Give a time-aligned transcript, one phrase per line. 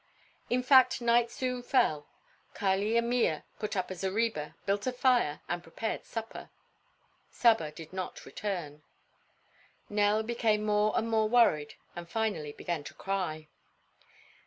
[0.49, 2.07] In fact night soon fell.
[2.55, 6.49] Kali and Mea put up a zareba, built a fire, and prepared supper.
[7.29, 8.81] Saba did not return.
[9.91, 13.47] Nell became more and more worried and finally began to cry.